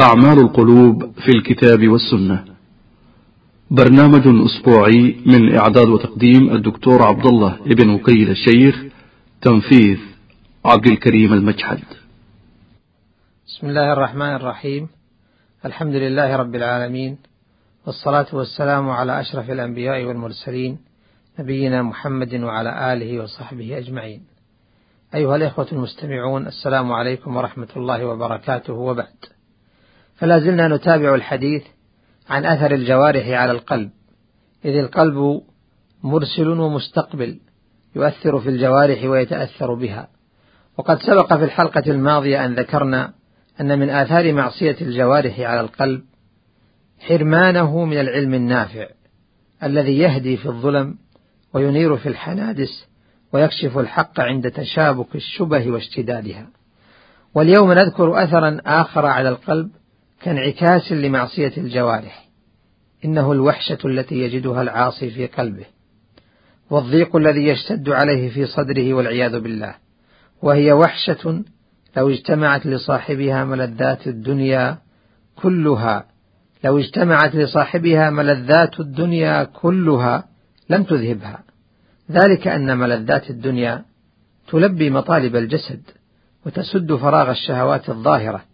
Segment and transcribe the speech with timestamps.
[0.00, 2.44] أعمال القلوب في الكتاب والسنة.
[3.70, 8.84] برنامج أسبوعي من إعداد وتقديم الدكتور عبد الله ابن وكيل الشيخ
[9.42, 9.98] تنفيذ
[10.64, 11.78] عبد الكريم المجحد.
[13.46, 14.88] بسم الله الرحمن الرحيم.
[15.64, 17.18] الحمد لله رب العالمين
[17.86, 20.78] والصلاة والسلام على أشرف الأنبياء والمرسلين
[21.38, 24.22] نبينا محمد وعلى آله وصحبه أجمعين.
[25.14, 28.72] أيها الإخوة المستمعون السلام عليكم ورحمة الله وبركاته.
[28.72, 29.37] وبعد
[30.18, 31.62] فلا زلنا نتابع الحديث
[32.28, 33.90] عن أثر الجوارح على القلب
[34.64, 35.42] إذ القلب
[36.02, 37.40] مرسل ومستقبل
[37.96, 40.08] يؤثر في الجوارح ويتأثر بها.
[40.78, 43.12] وقد سبق في الحلقة الماضية أن ذكرنا
[43.60, 46.02] أن من آثار معصية الجوارح على القلب
[46.98, 48.86] حرمانه من العلم النافع
[49.62, 50.98] الذي يهدي في الظلم
[51.54, 52.86] وينير في الحنادس
[53.32, 56.46] ويكشف الحق عند تشابك الشبه واشتدادها.
[57.34, 59.70] واليوم نذكر أثرا آخر على القلب
[60.28, 62.28] كانعكاس لمعصية الجوارح.
[63.04, 65.64] إنه الوحشة التي يجدها العاصي في قلبه
[66.70, 69.74] والضيق الذي يشتد عليه في صدره والعياذ بالله.
[70.42, 71.42] وهي وحشة
[71.96, 74.78] لو اجتمعت لصاحبها ملذات الدنيا
[75.36, 76.06] كلها.
[76.64, 80.28] لو اجتمعت لصاحبها ملذات الدنيا كلها
[80.70, 81.42] لم تذهبها.
[82.10, 83.84] ذلك أن ملذات الدنيا
[84.48, 85.82] تلبي مطالب الجسد
[86.46, 88.44] وتسد فراغ الشهوات الظاهرة.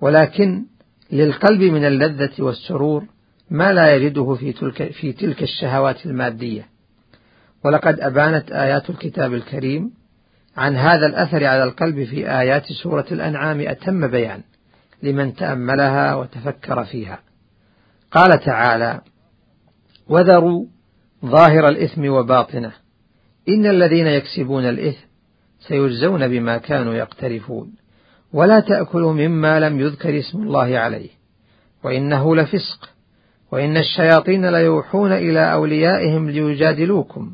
[0.00, 0.73] ولكن
[1.12, 3.04] للقلب من اللذة والسرور
[3.50, 6.68] ما لا يجده في تلك, في تلك الشهوات المادية.
[7.64, 9.90] ولقد أبانت آيات الكتاب الكريم
[10.56, 14.42] عن هذا الأثر على القلب في آيات سورة الأنعام أتم بيان
[15.02, 17.18] لمن تأملها وتفكر فيها.
[18.10, 19.00] قال تعالى
[20.08, 20.66] وذروا
[21.26, 22.72] ظاهر الإثم وباطنه.
[23.48, 25.06] إن الذين يكسبون الإثم
[25.60, 27.83] سيجزون بما كانوا يقترفون.
[28.34, 31.08] ولا تأكلوا مما لم يذكر اسم الله عليه.
[31.84, 32.90] وإنه لفسق.
[33.52, 37.30] وإن الشياطين ليوحون إلى أوليائهم ليجادلوكم.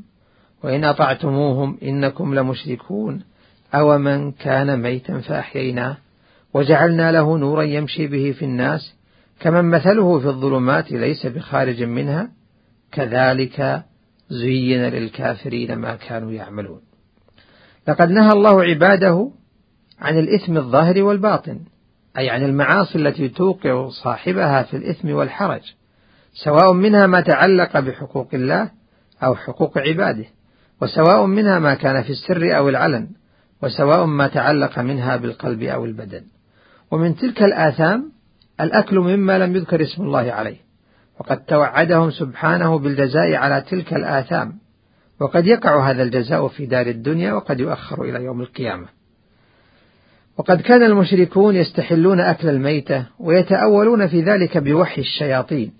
[0.64, 3.22] وإن أطعتموهم إنكم لمشركون.
[3.74, 5.96] أو من كان ميتا فأحييناه.
[6.54, 8.94] وجعلنا له نورا يمشي به في الناس.
[9.40, 12.30] كمن مثله في الظلمات ليس بخارج منها.
[12.92, 13.82] كذلك
[14.30, 16.80] زين للكافرين ما كانوا يعملون.
[17.88, 19.39] لقد نهى الله عباده
[20.00, 21.60] عن الإثم الظاهر والباطن
[22.18, 25.62] أي عن المعاصي التي توقع صاحبها في الإثم والحرج
[26.32, 28.70] سواء منها ما تعلق بحقوق الله
[29.22, 30.24] أو حقوق عباده
[30.82, 33.08] وسواء منها ما كان في السر أو العلن
[33.62, 36.22] وسواء ما تعلق منها بالقلب أو البدن.
[36.90, 38.12] ومن تلك الآثام
[38.60, 40.56] الأكل مما لم يذكر اسم الله عليه
[41.20, 44.52] وقد توعدهم سبحانه بالجزاء على تلك الآثام
[45.20, 48.99] وقد يقع هذا الجزاء في دار الدنيا وقد يؤخر إلى يوم القيامة.
[50.40, 55.72] وقد كان المشركون يستحلون أكل الميتة ويتأولون في ذلك بوحي الشياطين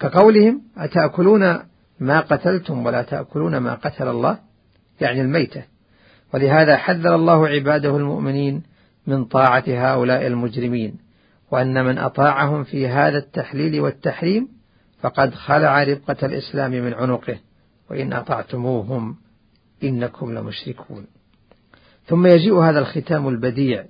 [0.00, 1.58] كقولهم أتأكلون
[2.00, 4.38] ما قتلتم ولا تأكلون ما قتل الله؟
[5.00, 5.62] يعني الميتة.
[6.34, 8.62] ولهذا حذر الله عباده المؤمنين
[9.06, 10.94] من طاعة هؤلاء المجرمين
[11.50, 14.48] وأن من أطاعهم في هذا التحليل والتحريم
[15.00, 17.38] فقد خلع ربقة الإسلام من عنقه
[17.90, 19.16] وإن أطعتموهم
[19.82, 21.06] إنكم لمشركون.
[22.06, 23.84] ثم يجيء هذا الختام البديع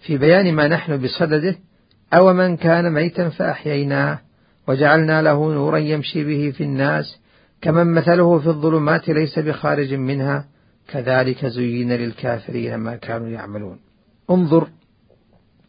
[0.00, 1.56] في بيان ما نحن بصدده
[2.12, 4.18] أو من كان ميتا فأحييناه
[4.68, 7.18] وجعلنا له نورا يمشي به في الناس
[7.60, 10.48] كمن مثله في الظلمات ليس بخارج منها
[10.88, 13.78] كذلك زين للكافرين ما كانوا يعملون.
[14.30, 14.68] انظر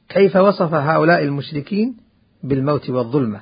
[0.10, 1.98] كيف وصف هؤلاء المشركين
[2.44, 3.42] بالموت والظلمة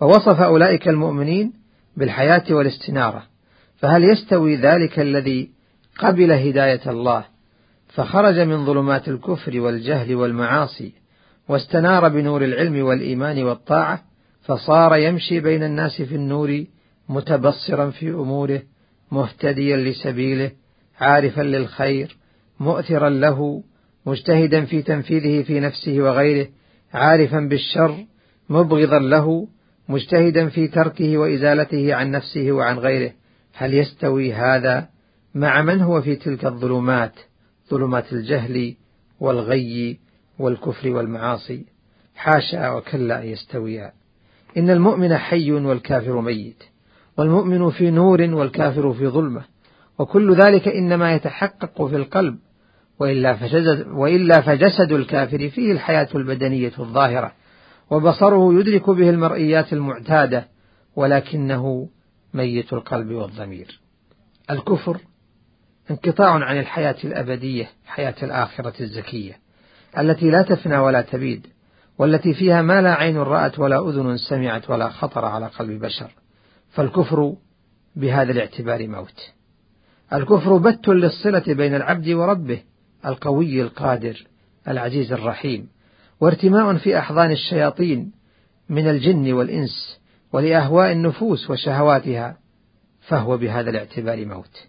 [0.00, 1.52] ووصف أولئك المؤمنين
[1.96, 3.22] بالحياة والاستنارة
[3.76, 5.50] فهل يستوي ذلك الذي
[5.98, 7.24] قبل هداية الله
[7.94, 10.92] فخرج من ظلمات الكفر والجهل والمعاصي
[11.48, 14.02] واستنار بنور العلم والإيمان والطاعة
[14.42, 16.64] فصار يمشي بين الناس في النور
[17.08, 18.62] متبصرا في أموره
[19.12, 20.50] مهتديا لسبيله
[21.00, 22.16] عارفا للخير
[22.60, 23.62] مؤثرا له
[24.06, 26.48] مجتهدا في تنفيذه في نفسه وغيره
[26.94, 28.04] عارفا بالشر
[28.48, 29.48] مبغضا له
[29.88, 33.12] مجتهدا في تركه وإزالته عن نفسه وعن غيره.
[33.54, 34.88] هل يستوي هذا
[35.34, 37.12] مع من هو في تلك الظلمات؟
[37.72, 38.74] ظلمات الجهل
[39.20, 39.98] والغي
[40.38, 41.64] والكفر والمعاصي.
[42.16, 43.92] حاشا وكلا أن يستويا.
[44.56, 46.62] إن المؤمن حي والكافر ميت
[47.18, 49.44] والمؤمن في نور والكافر في ظلمة.
[49.98, 52.38] وكل ذلك إنما يتحقق في القلب
[52.98, 57.32] وإلا فجسد, وإلا فجسد الكافر فيه الحياة البدنية الظاهرة.
[57.90, 60.48] وبصره يدرك به المرئيات المعتادة
[60.96, 61.88] ولكنه
[62.34, 63.80] ميت القلب والضمير.
[64.50, 65.00] الكفر
[65.90, 69.38] انقطاع عن الحياة الأبدية حياة الآخرة الزكية
[69.98, 71.46] التي لا تفنى ولا تبيد
[71.98, 76.10] والتي فيها ما لا عين رأت ولا أذن سمعت ولا خطر على قلب بشر.
[76.70, 77.34] فالكفر
[77.96, 79.32] بهذا الاعتبار موت.
[80.12, 82.62] الكفر بت للصلة بين العبد وربه
[83.06, 84.26] القوي القادر
[84.68, 85.68] العزيز الرحيم
[86.20, 88.12] وارتماء في أحضان الشياطين
[88.68, 90.00] من الجن والإنس
[90.32, 92.38] ولأهواء النفوس وشهواتها
[93.00, 94.66] فهو بهذا الاعتبار موت.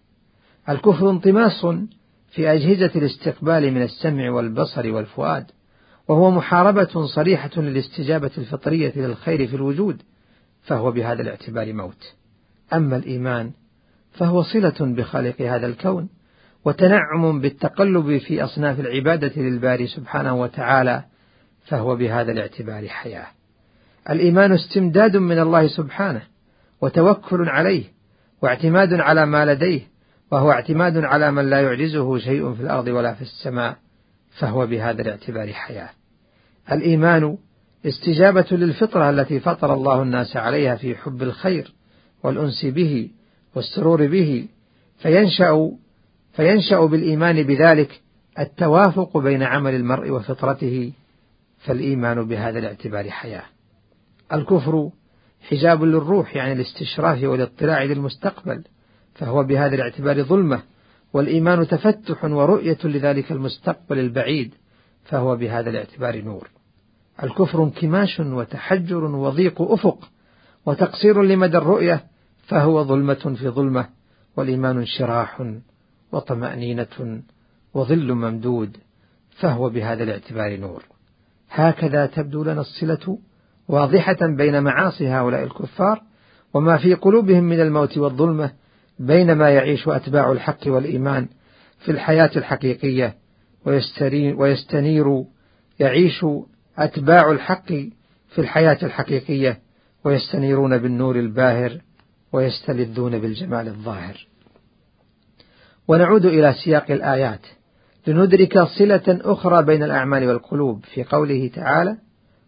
[0.69, 1.65] الكفر انطماس
[2.31, 5.45] في أجهزة الاستقبال من السمع والبصر والفؤاد
[6.07, 10.01] وهو محاربة صريحة للاستجابة الفطرية للخير في الوجود
[10.63, 12.15] فهو بهذا الاعتبار موت.
[12.73, 13.51] أما الإيمان
[14.11, 16.09] فهو صلة بخالق هذا الكون
[16.65, 21.03] وتنعم بالتقلب في أصناف العبادة للباري سبحانه وتعالى
[21.65, 23.27] فهو بهذا الاعتبار حياة.
[24.09, 26.21] الإيمان استمداد من الله سبحانه
[26.81, 27.83] وتوكل عليه
[28.41, 29.92] واعتماد على ما لديه
[30.33, 33.77] وهو اعتماد على من لا يعجزه شيء في الأرض ولا في السماء
[34.39, 35.89] فهو بهذا الاعتبار حياة.
[36.71, 37.37] الإيمان
[37.85, 41.73] استجابة للفطرة التي فطر الله الناس عليها في حب الخير
[42.23, 43.09] والأنس به
[43.55, 44.47] والسرور به
[44.97, 45.71] فينشأ
[46.33, 48.01] فينشأ بالإيمان بذلك
[48.39, 50.91] التوافق بين عمل المرء وفطرته
[51.59, 53.45] فالإيمان بهذا الاعتبار حياة.
[54.33, 54.89] الكفر
[55.49, 58.63] حجاب للروح يعني الاستشراف والاطلاع للمستقبل
[59.15, 60.61] فهو بهذا الاعتبار ظلمة
[61.13, 64.53] والإيمان تفتح ورؤية لذلك المستقبل البعيد
[65.03, 66.47] فهو بهذا الاعتبار نور.
[67.23, 70.09] الكفر انكماش وتحجر وضيق أفق
[70.65, 72.03] وتقصير لمدى الرؤية
[72.47, 73.89] فهو ظلمة في ظلمة
[74.37, 75.53] والإيمان انشراح
[76.11, 77.21] وطمأنينة
[77.73, 78.77] وظل ممدود
[79.29, 80.83] فهو بهذا الاعتبار نور.
[81.49, 83.17] هكذا تبدو لنا الصلة
[83.67, 86.01] واضحة بين معاصي هؤلاء الكفار
[86.53, 88.51] وما في قلوبهم من الموت والظلمة
[89.03, 91.27] بينما يعيش أتباع الحق والإيمان
[91.79, 93.15] في الحياة الحقيقية
[94.35, 95.23] ويستنير
[95.79, 96.25] يعيش
[96.77, 97.67] أتباع الحق
[98.29, 99.59] في الحياة الحقيقية
[100.05, 101.81] ويستنيرون بالنور الباهر
[102.33, 104.27] ويستلذون بالجمال الظاهر.
[105.87, 107.45] ونعود إلى سياق الآيات
[108.07, 111.97] لندرك صلة أخرى بين الأعمال والقلوب في قوله تعالى: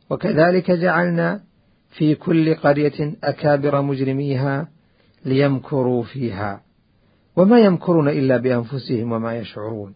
[0.10, 1.42] وكذلك جعلنا
[1.90, 4.75] في كل قرية أكابر مجرميها
[5.26, 6.62] ليمكروا فيها.
[7.36, 9.96] وما يمكرون إلا بأنفسهم وما يشعرون.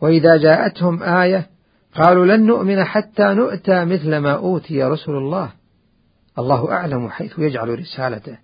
[0.00, 1.46] وإذا جاءتهم آية
[1.94, 5.50] قالوا لن نؤمن حتى نؤتى مثل ما أوتي رسل الله.
[6.38, 8.38] الله أعلم حيث يجعل رسالته.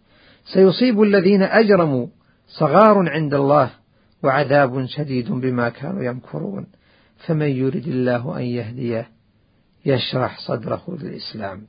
[0.55, 2.07] سيصيب الذين أجرموا
[2.49, 3.71] صغار عند الله
[4.23, 6.67] وعذاب شديد بما كانوا يمكرون.
[7.27, 9.09] فمن يرد الله أن يهديه
[9.87, 11.63] يشرح صدره للإسلام.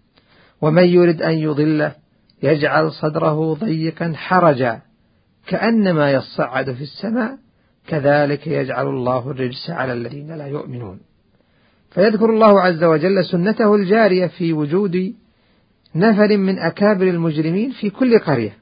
[0.62, 2.05] ومن يرد أن يضله
[2.46, 4.82] يجعل صدره ضيقا حرجا
[5.48, 7.38] كأنما يصعد في السماء
[7.88, 11.00] كذلك يجعل الله الرجس على الذين لا يؤمنون.
[11.92, 15.14] فيذكر الله عز وجل سنته الجارية في وجود
[15.96, 18.58] نفر من أكابر المجرمين في كل قرية.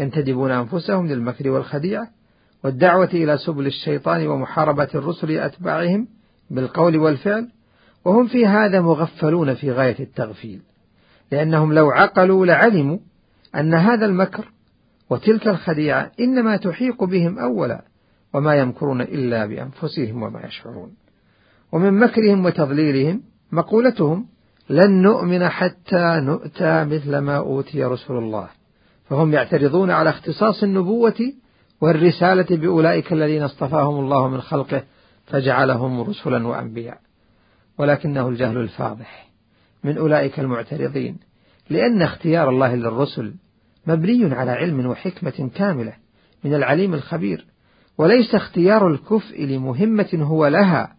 [0.00, 2.08] ينتدبون أنفسهم للمكر والخديعة
[2.64, 6.08] والدعوة إلى سبل الشيطان ومحاربة الرسل أتباعهم
[6.50, 7.48] بالقول والفعل
[8.04, 10.60] وهم في هذا مغفلون في غاية التغفيل.
[11.32, 12.98] لأنهم لو عقلوا لعلموا
[13.54, 14.52] أن هذا المكر
[15.10, 17.84] وتلك الخديعة إنما تحيق بهم أولا
[18.34, 20.94] وما يمكرون إلا بأنفسهم وما يشعرون.
[21.72, 24.26] ومن مكرهم وتضليلهم مقولتهم
[24.70, 28.48] لن نؤمن حتى نؤتى مثل ما أوتي رسول الله.
[29.10, 31.32] فهم يعترضون على اختصاص النبوة
[31.80, 34.82] والرسالة بأولئك الذين اصطفاهم الله من خلقه
[35.26, 36.98] فجعلهم رسلا وأنبياء.
[37.78, 39.25] ولكنه الجهل الفاضح.
[39.86, 41.16] من أولئك المعترضين
[41.70, 43.34] لأن اختيار الله للرسل
[43.86, 45.92] مبني على علم وحكمة كاملة
[46.44, 47.46] من العليم الخبير
[47.98, 50.96] وليس اختيار الكفء لمهمة هو لها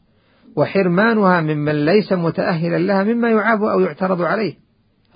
[0.56, 4.54] وحرمانها ممن ليس متأهلا لها مما يعاب أو يعترض عليه.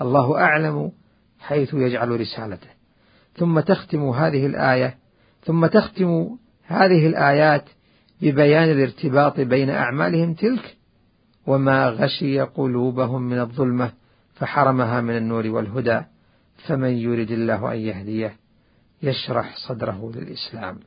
[0.02, 0.92] الله أعلم
[1.40, 2.68] حيث يجعل رسالته.
[3.36, 4.98] ثم تختم هذه الآية
[5.44, 7.66] ثم تختم هذه الآيات
[8.22, 10.78] ببيان الارتباط بين أعمالهم تلك
[11.48, 13.92] وما غشي قلوبهم من الظلمة
[14.34, 16.02] فحرمها من النور والهدى
[16.68, 18.36] فمن يرد الله أن يهديه
[19.04, 20.80] يشرح صدره للإسلام.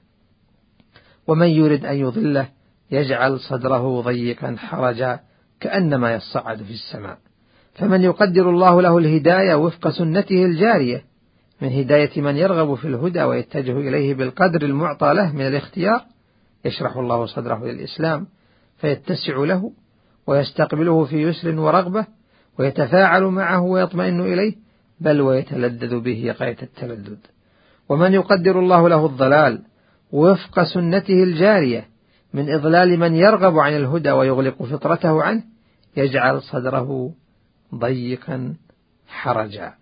[1.27, 2.49] ومن يرد أن يضله
[2.91, 5.21] يجعل صدره ضيقا حرجا
[5.61, 7.19] كأنما يصعد في السماء.
[7.75, 11.05] فمن يقدر الله له الهداية وفق سنته الجارية
[11.63, 16.05] من هداية من يرغب في الهدى ويتجه إليه بالقدر المعطى له من الاختيار
[16.65, 18.27] يشرح الله صدره للإسلام
[18.77, 19.73] فيتسع له
[20.26, 22.07] ويستقبله في يسر ورغبة
[22.59, 24.54] ويتفاعل معه ويطمئن إليه
[25.00, 27.16] بل ويتلذذ به غاية التلذذ.
[27.88, 29.62] ومن يقدر الله له الضلال
[30.12, 31.88] وفق سنته الجارية
[32.35, 35.43] من إضلال من يرغب عن الهدى ويغلق فطرته عنه
[35.97, 37.12] يجعل صدره
[37.75, 38.54] ضيقا
[39.09, 39.73] حرجا.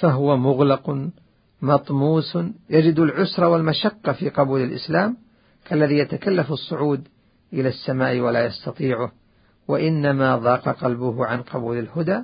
[0.00, 1.10] فهو مغلق
[1.62, 2.38] مطموس
[2.70, 5.16] يجد العسر والمشقة في قبول الإسلام
[5.64, 7.08] كالذي يتكلف الصعود
[7.52, 9.21] إلى السماء ولا يستطيعه.
[9.68, 12.22] وإنما ضاق قلبه عن قبول الهدى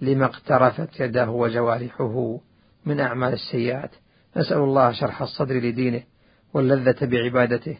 [0.00, 2.40] لما اقترفت يداه وجوارحه
[2.86, 3.90] من أعمال السيئات.
[4.36, 6.02] نسأل الله شرح الصدر لدينه
[6.54, 7.78] واللذة بعبادته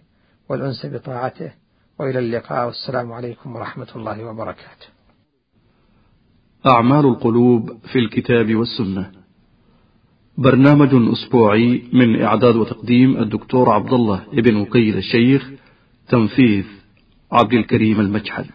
[0.48, 1.52] والأنس بطاعته.
[1.98, 2.66] وإلى اللقاء.
[2.66, 4.86] والسلام عليكم ورحمة الله وبركاته.
[6.66, 9.10] أعمال القلوب في الكتاب والسنة.
[10.38, 15.50] برنامج أسبوعي من إعداد وتقديم الدكتور عبد الله ابن وقيل الشيخ
[16.08, 16.64] تنفيذ
[17.32, 18.46] عبد الكريم المجحد.